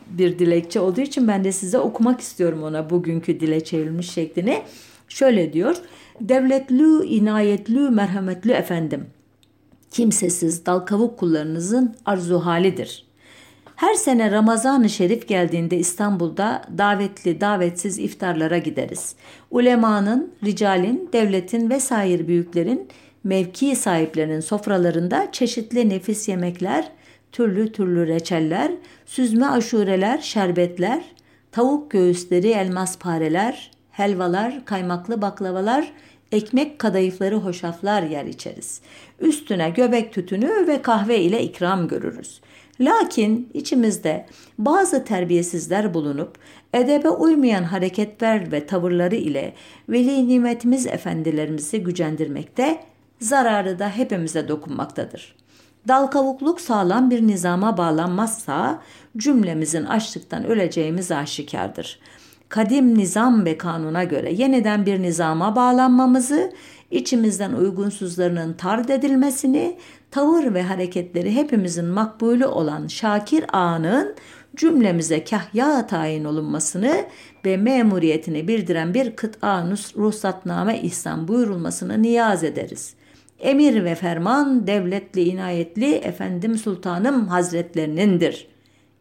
[0.09, 4.61] bir dilekçe olduğu için ben de size okumak istiyorum ona bugünkü dile çevrilmiş şeklini.
[5.09, 5.75] Şöyle diyor.
[6.21, 9.05] Devletli, inayetli, merhametli efendim.
[9.91, 13.08] Kimsesiz dal kavuk kullarınızın arzu halidir.
[13.79, 19.15] Her sene Ramazan-ı Şerif geldiğinde İstanbul'da davetli davetsiz iftarlara gideriz.
[19.51, 22.87] Ulemanın, ricalin, devletin vesaire büyüklerin,
[23.23, 26.91] mevki sahiplerinin sofralarında çeşitli nefis yemekler,
[27.31, 28.71] türlü türlü reçeller,
[29.05, 31.03] süzme aşureler, şerbetler,
[31.51, 35.91] tavuk göğüsleri, elmas pareler, helvalar, kaymaklı baklavalar,
[36.31, 38.81] ekmek kadayıfları hoşaflar yer içeriz.
[39.19, 42.41] Üstüne göbek tütünü ve kahve ile ikram görürüz.
[42.79, 44.25] Lakin içimizde
[44.57, 46.37] bazı terbiyesizler bulunup
[46.73, 49.53] edebe uymayan hareketler ve tavırları ile
[49.89, 52.83] veli nimetimiz efendilerimizi gücendirmekte,
[53.19, 55.35] zararı da hepimize dokunmaktadır.
[55.87, 56.07] Dal
[56.59, 58.81] sağlam bir nizama bağlanmazsa
[59.17, 61.99] cümlemizin açlıktan öleceğimiz aşikardır
[62.49, 66.51] kadim nizam ve kanuna göre yeniden bir nizama bağlanmamızı,
[66.91, 69.77] içimizden uygunsuzlarının tard edilmesini,
[70.11, 74.15] tavır ve hareketleri hepimizin makbulü olan Şakir Ağa'nın
[74.55, 77.05] cümlemize kahya tayin olunmasını
[77.45, 82.93] ve memuriyetini bildiren bir kıta ruhsatname ihsan buyurulmasını niyaz ederiz.
[83.39, 88.47] Emir ve ferman devletli inayetli efendim sultanım hazretlerinindir.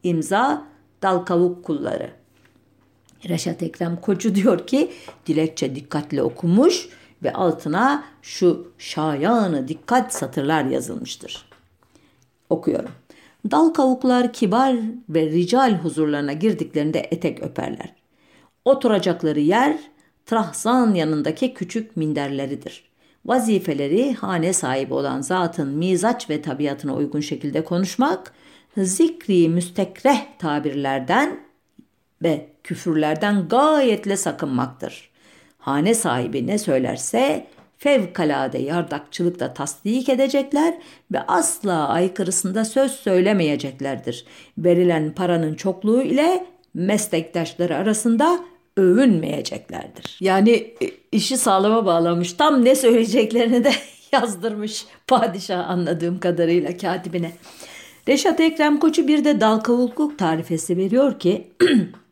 [0.02, 0.64] İmza
[1.02, 2.10] Dalkavuk kulları.
[3.28, 4.90] Reşat Ekrem Koçu diyor ki
[5.26, 6.88] dilekçe dikkatle okumuş
[7.22, 11.48] ve altına şu şayanı dikkat satırlar yazılmıştır.
[12.50, 12.90] Okuyorum.
[13.50, 14.76] Dal kavuklar kibar
[15.08, 17.94] ve rical huzurlarına girdiklerinde etek öperler.
[18.64, 19.76] Oturacakları yer
[20.26, 22.88] trahzan yanındaki küçük minderleridir.
[23.26, 28.32] Vazifeleri hane sahibi olan zatın mizaç ve tabiatına uygun şekilde konuşmak,
[28.76, 31.40] zikri müstekreh tabirlerden
[32.22, 35.10] ve küfürlerden gayetle sakınmaktır.
[35.68, 37.46] Hane sahibi ne söylerse
[37.78, 40.74] fevkalade yardakçılıkla tasdik edecekler
[41.12, 44.24] ve asla aykırısında söz söylemeyeceklerdir.
[44.58, 48.40] Verilen paranın çokluğu ile meslektaşları arasında
[48.76, 50.18] övünmeyeceklerdir.
[50.20, 52.32] Yani e, işi sağlama bağlamış.
[52.32, 53.72] Tam ne söyleyeceklerini de
[54.12, 57.32] yazdırmış padişah anladığım kadarıyla katibine.
[58.08, 61.46] Reşat Ekrem Koçu bir de dal kavukluk tarifesi veriyor ki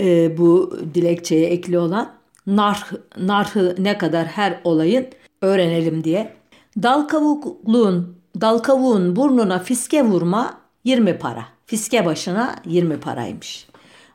[0.00, 2.12] e, bu dilekçeye ekli olan
[2.46, 5.06] narh, narhı ne kadar her olayın
[5.42, 6.36] öğrenelim diye.
[6.82, 11.44] Dal kavukluğun, dal kavuğun burnuna fiske vurma 20 para.
[11.66, 13.68] Fiske başına 20 paraymış.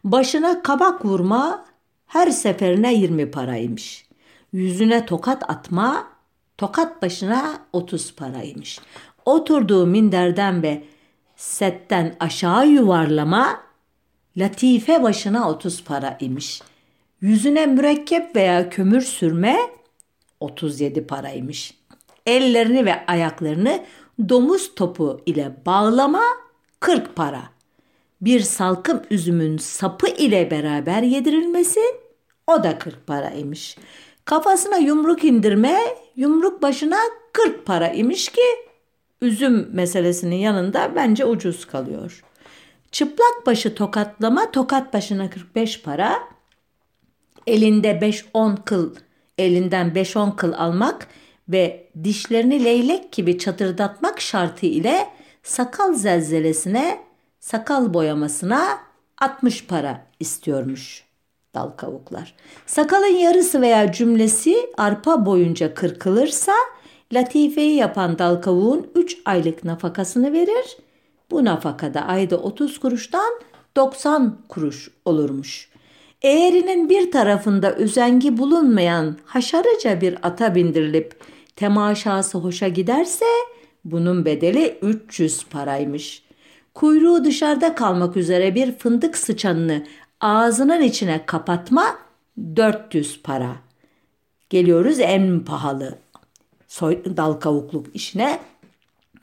[0.04, 1.66] Başına kabak vurma
[2.08, 4.06] her seferine 20 paraymış.
[4.54, 6.08] Yüzüne tokat atma
[6.58, 8.80] tokat başına 30 paraymış.
[9.26, 10.84] Oturduğu minderden ve
[11.36, 13.69] setten aşağı yuvarlama
[14.40, 16.62] latife başına 30 para imiş.
[17.22, 19.58] Yüzüne mürekkep veya kömür sürme
[20.40, 21.74] 37 paraymış.
[22.26, 23.84] Ellerini ve ayaklarını
[24.30, 26.24] domuz topu ile bağlama
[26.80, 27.42] 40 para.
[28.22, 31.82] Bir salkım üzümün sapı ile beraber yedirilmesi
[32.48, 33.78] o da 40 paraymış.
[34.26, 35.80] Kafasına yumruk indirme
[36.16, 36.98] yumruk başına
[37.34, 38.42] 40 para imiş ki
[39.22, 42.24] üzüm meselesinin yanında bence ucuz kalıyor.
[42.92, 46.20] Çıplak başı tokatlama tokat başına 45 para.
[47.48, 48.96] Elinde 5-10 kıl,
[49.38, 51.08] elinden 5-10 kıl almak
[51.50, 55.08] ve dişlerini leylek gibi çatırdatmak şartı ile
[55.44, 57.00] sakal zelzelesine,
[57.40, 58.80] sakal boyamasına
[59.18, 61.04] 60 para istiyormuş
[61.56, 62.36] dal kavuklar.
[62.66, 66.54] Sakalın yarısı veya cümlesi arpa boyunca kırkılırsa
[67.14, 70.78] latifeyi yapan dal kavuğun 3 aylık nafakasını verir.
[71.32, 73.40] Bu nafakada ayda 30 kuruştan
[73.76, 75.70] 90 kuruş olurmuş.
[76.22, 81.22] Eğerinin bir tarafında özengi bulunmayan haşarıca bir ata bindirilip
[81.56, 83.26] temaşası hoşa giderse
[83.86, 86.24] bunun bedeli 300 paraymış.
[86.74, 89.86] Kuyruğu dışarıda kalmak üzere bir fındık sıçanını
[90.22, 91.98] ağzının içine kapatma
[92.56, 93.56] 400 para.
[94.50, 95.98] Geliyoruz en pahalı
[97.18, 98.40] dal kavukluk işine.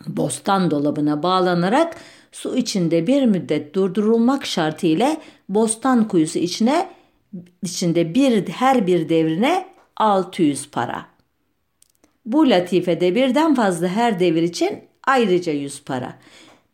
[0.07, 1.97] Bostan dolabına bağlanarak
[2.33, 5.17] su içinde bir müddet durdurulmak şartı ile
[5.49, 6.89] bostan kuyusu içine
[7.63, 9.67] içinde bir her bir devrine
[9.97, 11.07] 600 para.
[12.27, 16.19] Bu latifede birden fazla her devir için ayrıca 100 para.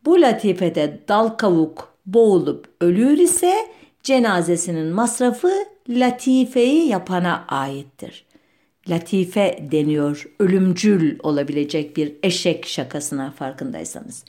[0.05, 3.53] Bu latifede dal kavuk boğulup ölür ise
[4.03, 5.51] cenazesinin masrafı
[5.89, 8.25] latifeyi yapana aittir.
[8.89, 14.25] Latife deniyor ölümcül olabilecek bir eşek şakasına farkındaysanız.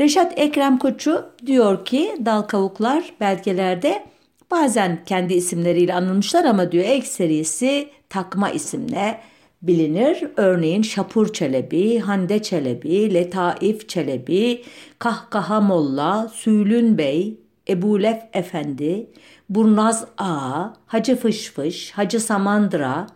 [0.00, 4.04] Reşat Ekrem Koçu diyor ki dal kavuklar belgelerde
[4.50, 9.20] bazen kendi isimleriyle anılmışlar ama diyor ekserisi takma isimle
[9.62, 10.24] bilinir.
[10.36, 14.62] Örneğin Şapur Çelebi, Hande Çelebi, Letaif Çelebi,
[14.98, 19.06] Kahkaha Molla, Sülün Bey, Ebu Lef Efendi,
[19.48, 23.06] Burnaz Ağa, Hacı Fışfış, Hacı Samandıra,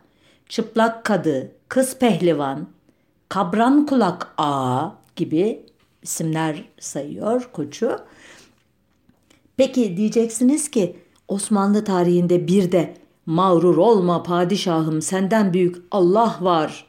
[0.53, 2.66] Çıplak Kadı, Kız Pehlivan,
[3.28, 5.66] Kabran Kulak Ağa gibi
[6.03, 7.98] isimler sayıyor koçu.
[9.57, 10.96] Peki diyeceksiniz ki
[11.28, 12.94] Osmanlı tarihinde bir de
[13.26, 16.86] mağrur olma padişahım senden büyük Allah var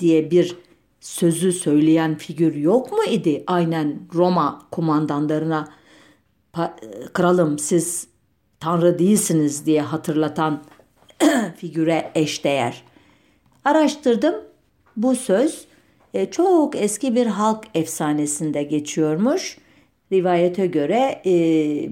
[0.00, 0.56] diye bir
[1.00, 3.44] sözü söyleyen figür yok mu idi?
[3.46, 5.68] Aynen Roma kumandanlarına
[7.12, 8.08] kralım siz
[8.60, 10.62] tanrı değilsiniz diye hatırlatan
[11.56, 12.89] figüre eşdeğer.
[13.64, 14.34] Araştırdım.
[14.96, 15.64] Bu söz
[16.14, 19.58] e, çok eski bir halk efsanesinde geçiyormuş.
[20.12, 21.32] Rivayete göre e,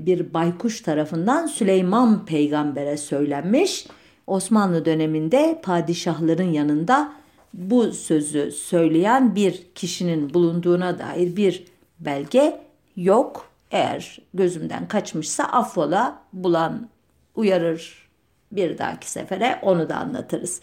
[0.06, 3.86] bir baykuş tarafından Süleyman peygambere söylenmiş.
[4.26, 7.12] Osmanlı döneminde padişahların yanında
[7.54, 11.64] bu sözü söyleyen bir kişinin bulunduğuna dair bir
[12.00, 12.60] belge
[12.96, 13.50] yok.
[13.70, 16.88] Eğer gözümden kaçmışsa affola bulan
[17.34, 18.08] uyarır
[18.52, 20.60] bir dahaki sefere onu da anlatırız.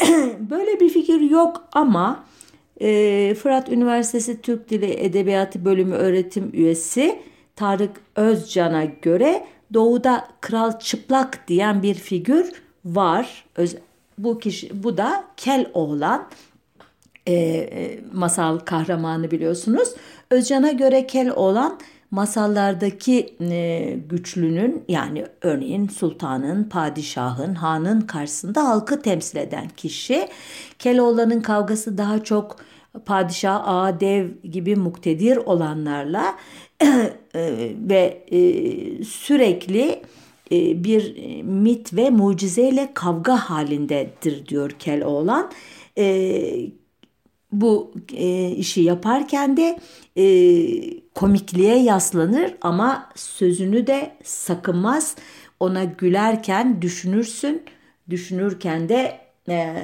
[0.50, 2.24] Böyle bir fikir yok ama
[2.80, 7.18] e, Fırat Üniversitesi Türk Dili Edebiyatı Bölümü öğretim üyesi
[7.56, 12.52] Tarık Özcan'a göre doğuda kral çıplak diyen bir figür
[12.84, 13.44] var.
[13.56, 13.76] Öz,
[14.18, 16.28] bu kişi bu da Kel oğlan
[17.26, 19.88] e, e masal kahramanı biliyorsunuz.
[20.30, 21.78] Özcan'a göre Kel oğlan
[22.10, 30.28] masallardaki e, güçlünün yani örneğin sultanın, padişahın, hanın karşısında halkı temsil eden kişi.
[30.78, 32.56] Keloğlan'ın kavgası daha çok
[33.04, 36.36] padişah, ağa, dev gibi muktedir olanlarla
[36.82, 38.40] e, ve e,
[39.04, 40.02] sürekli
[40.52, 45.50] e, bir mit ve mucizeyle kavga halindedir diyor Keloğlan.
[45.98, 46.79] E,
[47.52, 49.78] bu e, işi yaparken de
[50.16, 50.24] e,
[51.14, 55.16] komikliğe yaslanır ama sözünü de sakınmaz.
[55.60, 57.62] Ona gülerken düşünürsün,
[58.10, 59.76] düşünürken de e,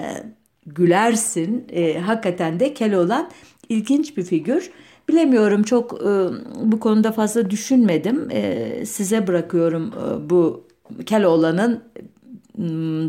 [0.67, 1.67] gülersin.
[1.73, 3.31] E, hakikaten de Keloğlan
[3.69, 4.71] ilginç bir figür.
[5.09, 6.29] Bilemiyorum çok e,
[6.63, 8.29] bu konuda fazla düşünmedim.
[8.31, 10.67] E, size bırakıyorum e, bu
[11.07, 11.83] Keloğlan'ın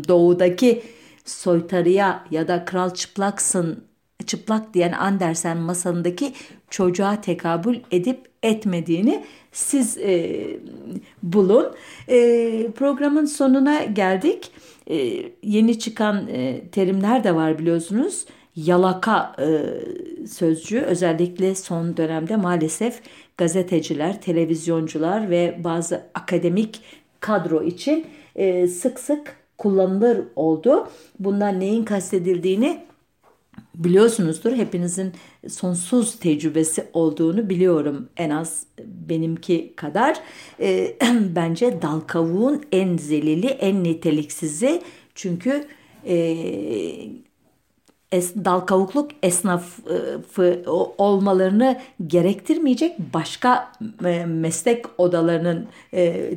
[0.08, 0.82] doğudaki
[1.24, 3.87] soytarıya ya da kral çıplaksın
[4.28, 6.32] çıplak diyen Andersen masalındaki
[6.70, 10.46] çocuğa tekabül edip etmediğini siz e,
[11.22, 11.66] bulun.
[12.08, 12.16] E,
[12.70, 14.50] programın sonuna geldik.
[14.90, 18.24] E, yeni çıkan e, terimler de var biliyorsunuz.
[18.56, 19.46] Yalaka e,
[20.26, 23.00] sözcüğü özellikle son dönemde maalesef
[23.38, 26.80] gazeteciler, televizyoncular ve bazı akademik
[27.20, 28.06] kadro için
[28.36, 30.88] e, sık sık kullanılır oldu.
[31.18, 32.87] Bundan neyin kastedildiğini
[33.74, 34.52] biliyorsunuzdur.
[34.52, 35.12] Hepinizin
[35.48, 40.20] sonsuz tecrübesi olduğunu biliyorum en az benimki kadar.
[40.60, 40.96] E,
[41.36, 44.82] bence dal kavuğun en zelili, en niteliksizi.
[45.14, 45.66] Çünkü
[46.06, 46.36] e,
[48.12, 50.62] es, dal kavukluk esnafı
[50.98, 53.72] olmalarını gerektirmeyecek başka
[54.04, 56.30] e, meslek odalarının e,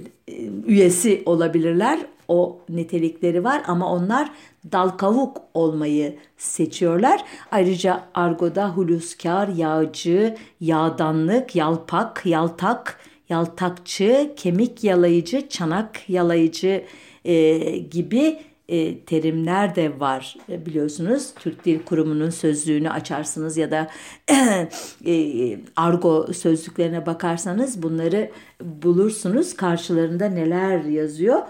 [0.67, 1.99] üyesi olabilirler.
[2.31, 4.31] O nitelikleri var ama onlar
[4.71, 7.23] dal kavuk olmayı seçiyorlar.
[7.51, 16.83] Ayrıca argoda huluskar, yağcı, yağdanlık, yalpak, yaltak, yaltakçı, kemik yalayıcı, çanak yalayıcı
[17.25, 21.33] e, gibi e, terimler de var e, biliyorsunuz.
[21.39, 23.89] Türk Dil Kurumu'nun sözlüğünü açarsınız ya da
[25.05, 29.55] e, argo sözlüklerine bakarsanız bunları bulursunuz.
[29.55, 31.41] Karşılarında neler yazıyor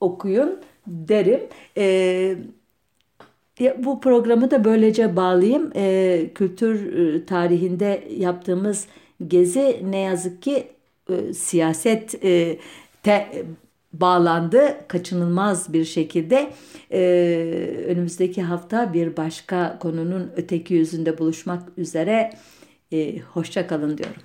[0.00, 1.40] okuyun derim.
[1.76, 2.36] E,
[3.78, 5.72] bu programı da böylece bağlayayım.
[5.76, 8.86] E, kültür tarihinde yaptığımız
[9.26, 10.66] gezi ne yazık ki
[11.10, 12.58] e, siyaset e,
[13.02, 13.44] te,
[13.92, 16.50] bağlandı kaçınılmaz bir şekilde.
[16.92, 17.00] E,
[17.86, 22.30] önümüzdeki hafta bir başka konunun öteki yüzünde buluşmak üzere.
[22.92, 24.22] E, hoşça kalın diyorum.